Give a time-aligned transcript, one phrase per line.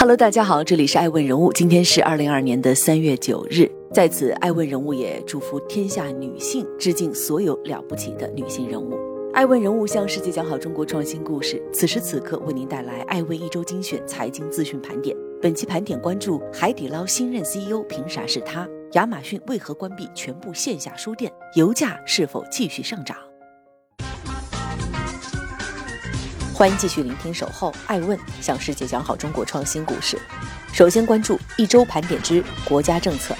[0.00, 8.98] Hello，大家好，这里是爱问人物，今天是二零二二年的三月九日，在此，爱问人物也祝福天下女性，致敬所有了不起的女性人物。
[9.34, 15.14] 爱问人物向世界讲好中国创新故事，此时此刻为您带来爱问一周精选财经资讯盘点。
[15.42, 18.66] 本期盘点关注海底捞新任 CEO 凭啥是他？
[18.92, 21.30] 亚马逊为何关闭全部线下书店？
[21.56, 23.18] 油价是否继续上涨？
[26.60, 30.18] 欢迎继续聆听《守候爱问》，向世界讲好中国创新故事。
[30.74, 33.34] 首先关注一周盘点之国家政策。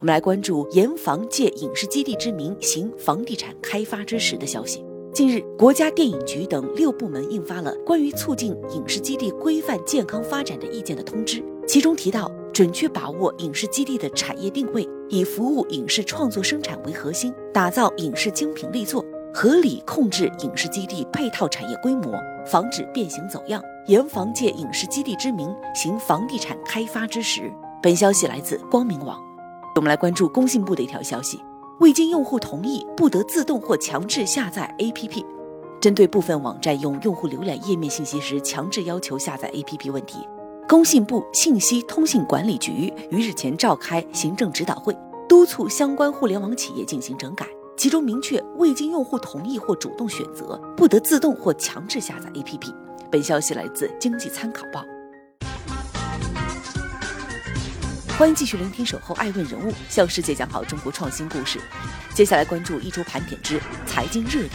[0.00, 4.84] 我们来关注严防借影视基地之名行房地产开发之实的消息。
[5.14, 11.40] 近日，国家电影局等六部门印发了关于促进影视基地规范健康发展的意见的通知，
[11.72, 12.30] 其中提到。
[12.52, 22.12] 准确把握影视基地的产业定位，以服务影视创作生产为核心，打造影视精品力作，合理控制影视基地配套产业规模，
[22.46, 27.50] 防止变形走样，严防借影视基地之名行房地产开发之实。
[27.82, 29.18] 本消息来自光明网。
[29.74, 31.40] 我们来关注工信部的一条消息：
[31.80, 35.24] 未经用户同意，不得自动或强制下载 APP。
[35.80, 40.18] 针对部分网站用用户浏览页面信息时强制要求下载 APP 问题。
[40.68, 44.96] 工信部信息通信管理局于日前召开行政指导会，
[45.28, 47.46] 督促相关互联网企业进行整改，
[47.76, 52.72] 其中明确未经用户同意或主动选择，不得自动或强制下载 APP。
[53.10, 54.80] 本消息来自《经济参考报》。
[58.16, 61.60] 欢迎继续聆听《守候爱问人物》，向世界讲好中国创新故事。
[62.14, 64.50] 接下来关注一周盘点之财经热点。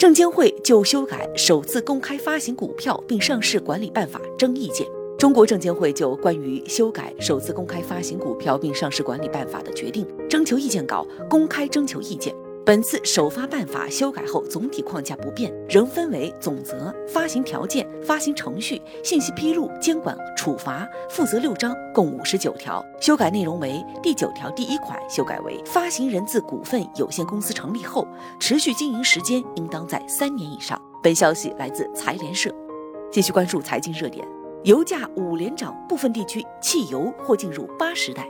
[0.00, 4.88] 证监会就修改首次公开发行股票并上市管理办法征意见。
[5.18, 12.34] 中国证监会就关于修改首次公开发行股票并上市管理办法的决定征求意见稿公开征求意见。
[12.62, 22.84] 本次首发办法修改后，总体框架不变，仍分为总则、发行条件、发行程序、信息披露、监管、处罚、负责六章，共五十九条。
[23.00, 28.06] 修改内容为：第九条第一款修改为，发行人自股份有限公司成立后，
[28.38, 30.80] 持续经营时间应当在三年以上。
[31.02, 32.54] 本消息来自财联社。
[33.10, 34.24] 继续关注财经热点，
[34.64, 38.28] 油价五连涨，部分地区汽油或进入八时代。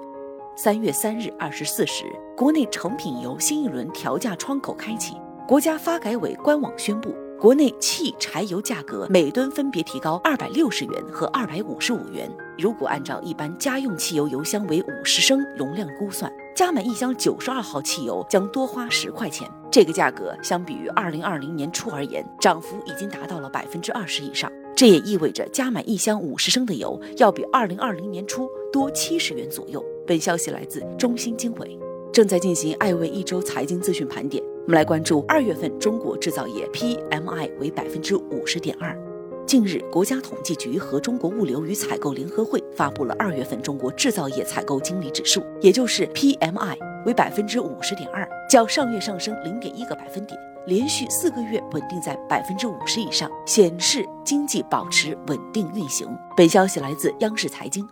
[0.62, 2.04] 三月三日二十四时，
[2.36, 5.14] 国内成品油新一轮调价窗口开启。
[5.48, 12.30] 国家发改委官网宣布，国内汽柴油价格每吨分别提高二百六十元和二百五十五元。
[12.58, 19.50] 如果按照一般家用汽油油箱为五十升容量估算，加满一箱九十二号汽油将多花十块钱。
[19.70, 24.52] 这个价格相比于二零二零年初而言，涨幅已经达到了百分之二十以上。
[24.76, 29.82] 这也意味着加满一箱五十升的油要比二零二零年初多七十元左右。
[30.10, 31.78] 本消息来自中新经纬，
[32.12, 34.42] 正在进行艾维一周财经资讯盘点。
[34.66, 38.92] 我们来关注二月份中国制造业 PMI 为百分之五十点二。
[39.46, 56.08] 近日，国家统计局和中国物流与采购联合会发布了二月份中国制造业采购经理指数，也就是 PMI 为百分之五十点二，较上月上升零点一个百分点，连续四个月稳定在百分之五十以上，显示经济保持稳定运行。
[56.36, 57.86] 本消息来自央视财经。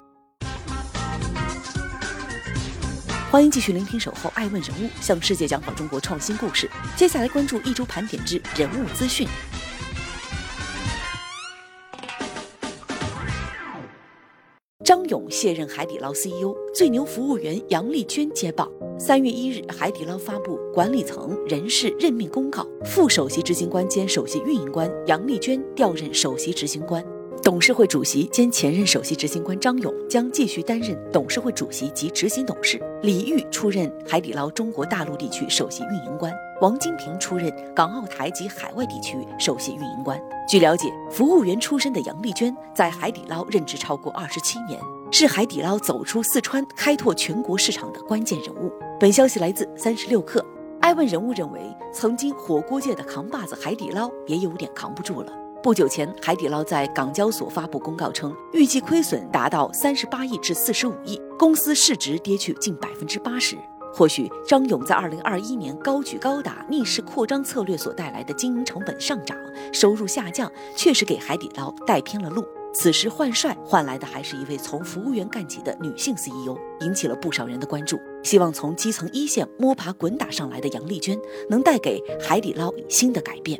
[3.30, 6.66] 欢迎继续聆听《守候爱问人物》，向世界讲好中国创新故事。
[6.96, 9.28] 接下来关注一周盘点之人物资讯。
[14.82, 18.66] 张勇卸任海底捞 CEO，最牛服务员杨丽娟接棒。
[18.98, 27.04] 三月一日，海底捞发布管理层人事任命公告，副首席执行官兼首席运营官杨丽娟调任首席执行官。
[27.48, 40.20] 董事会主席兼前任首席执行官张勇将继续担任董事会主席及执行董事，李玉出任海底捞中国大陆地区首席运营官，王金平出任港澳台及海外地区首席运营官。
[40.46, 44.78] 据了解，服务员出身的杨丽娟在海底捞任职超过二十七年，
[45.10, 48.70] 是海底捞走出四川、开拓全国市场的关键人物。
[49.00, 50.38] 本消息来自三十六氪。
[50.82, 51.60] 艾问人物认为，
[51.94, 55.32] 曾经火锅界的扛把子海底捞也有点扛不住了。
[55.60, 63.56] 不久前，海底捞在港交所发布公告称，预计亏损达到三十八亿至四十五亿，公司市值跌去近百分之八十。
[63.92, 69.36] 或许张勇在二零二一年高举高打、逆势扩张策略所带来的经营成本上涨、
[69.72, 72.44] 收入下降，确实给海底捞带偏了路。
[72.72, 77.98] 此时换帅换来的还是一位从服务员干起的女性 CEO，引起了不少人的关注。
[78.22, 81.18] 希望从基层一线摸爬滚打上来的杨丽娟，
[81.50, 83.58] 能带给海底捞新的改变。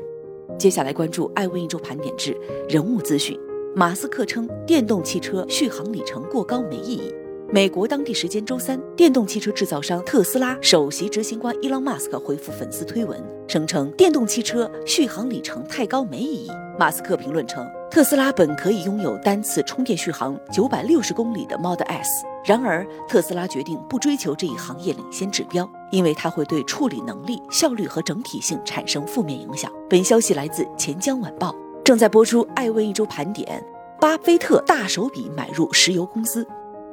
[0.56, 2.36] 接下来关注爱问一周盘点之
[2.68, 3.38] 人物资讯。
[3.74, 7.14] 马斯克称电动汽车续航里程过高没意义。
[7.50, 16.50] 美国当地时间周三，电动汽车制造商特斯拉首席执行官伊朗马斯克回复粉丝推文，声称电动汽车续航里程太高没意义。
[16.78, 29.72] 马斯克评论称，特斯拉本可以拥有单次充电续航九百六十公里的 Model S，然而特斯拉决定不追求这一行业领先指标，因为它会对处理能力、效率和整体性产生负面影响。
[29.88, 32.46] 本消息来自钱江晚报，正在播出。
[32.54, 33.64] 爱问一周盘点，
[33.98, 36.46] 巴菲特大手笔买入石油公司。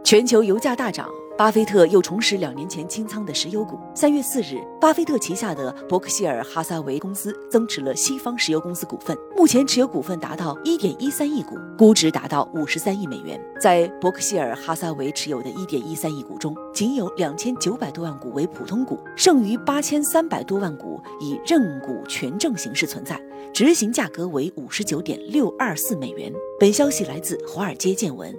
[0.05, 3.79] 全球油价大涨，巴菲特又重拾两年前清仓的石油股。
[3.95, 13.41] 三月四日，巴菲特旗下的伯克希尔哈撒韦公司增持了西方石油公司股份，目前持有股份达到一点一三亿股，估值达到五十三亿美元。
[13.59, 23.19] 在伯克希尔哈撒韦持有的一点一三亿股中，仅有两千九百多万股为普通股，剩余八千三百多万股以认股权证形式存在，
[23.51, 26.31] 执行价格为五十九点六二四美元。
[26.59, 28.31] 本消息来自华尔街见闻。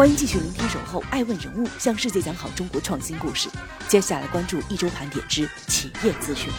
[0.00, 3.50] 欢迎继续聆听《守候爱问人物》，向世界讲好中国创新故事。
[3.86, 6.50] 接下来关注一周盘点之企业资讯。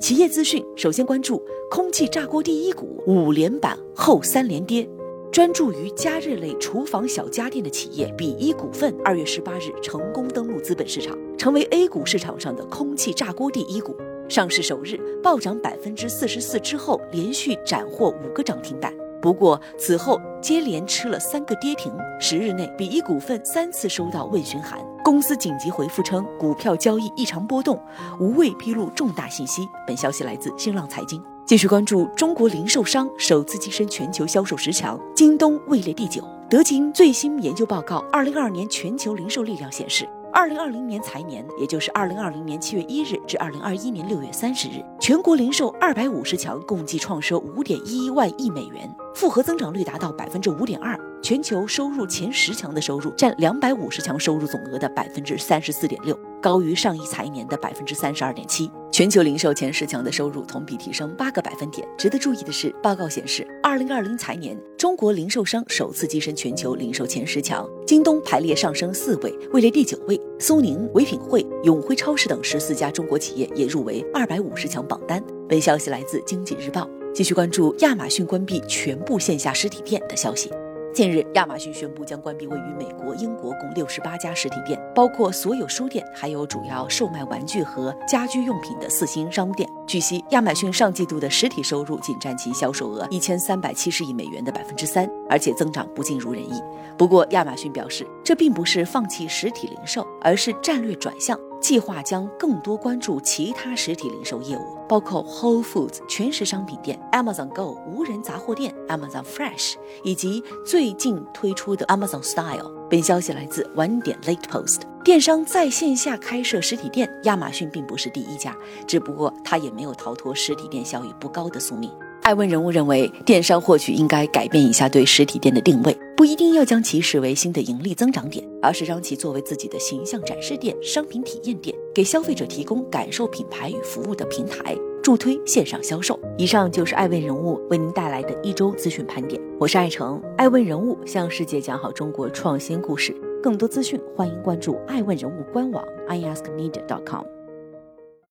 [0.00, 4.86] 企业资讯，首先关注空气炸锅第一股五连板后三连跌。
[5.32, 13.96] 专注于加热类厨房小家电的企业比一股份二月十八日成功登陆资本市场，成为 A 股市场上的空气炸锅第一股。
[14.28, 18.92] 上市首日暴涨百分之四十四之后，连续斩获五个涨停板。
[19.20, 21.92] 不过此后接连吃了三个跌停。
[22.20, 27.82] 十日内，比一股份三次收到问询函，公司紧急回复称股票交易异常波动，
[28.20, 29.66] 无未披露重大信息。
[29.86, 31.22] 本消息来自新浪财经。
[31.46, 36.22] 继续关注中国零售商首次跻身全球销售十强，京东位列第九。
[36.50, 40.08] 德勤最新研究报告《二零二二年全球零售力量》显示。
[40.32, 50.98] 二零二零年财年，也就是二零二零年七月一日至二零二一年六月三十日，全国零售二百五十强共计创收五点一一万亿美元，复合增长率达到百分之五点二。
[51.20, 56.18] 全球收入前十强的收入占两百五十强收入总额的百分之三十四点六。
[56.40, 61.86] 高于上一财年的百分之三十二点七，全球零售前十强的收入同比提升八个百分点。
[61.96, 70.20] 值得注意的是，报告显示，二零二零财年中国零售商首次跻身全球零售前十强，京东排列上升四位，位列第九位。
[70.40, 75.22] 苏宁、唯品会、永辉超市等十四家中国企业也入围二百五十强榜单。
[75.48, 76.90] 本消息来自经济日报。
[77.14, 80.50] 继续关注亚马逊关闭全部线下实体店的消息。
[80.92, 89.68] 近日，亚马逊宣布将关闭位于美国、英国共六十八家实体店，包括所有书店，还有主要售卖玩具和家居用品的四星商店。
[89.88, 96.62] 据悉，亚马逊上季度的实体收入仅占其销售额一千三百七十亿美元的百分之三，而且增长不尽如人意。
[96.98, 101.40] 不过，亚马逊表示，这并不是放弃实体零售，而是战略转向。
[101.58, 109.74] 计划将更多关注其他实体零售业务，包括 Whole Foods 全食商品店、Amazon Go 无人杂货店、Amazon Fresh，
[110.04, 112.70] 以及最近推出的 Amazon Style。
[112.90, 114.82] 本消息来自晚点 Late Post。
[115.08, 118.54] 电商在线下开设实体店，亚马逊并不是第一家，
[118.86, 121.90] 只不过它也没有逃脱实体店效益不高的宿命。
[122.24, 136.20] 艾问人物认为，电商或许应该改变一下对实体店的定位，不一定要将其视为新的盈利增长点，而是让其作为自己的形象展示店、商品体验店，给消费者提供感受品牌与服务的平台，助推线上销售。
[136.36, 140.22] 以上就是艾问人物为您带来的一周资讯盘点，我是艾成。
[140.36, 147.37] 艾问人物向世界讲好中国创新故事，更多资讯欢迎关注爱问人物官网 iaskmedia.com。